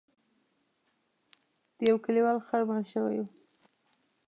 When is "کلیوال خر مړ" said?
2.05-2.81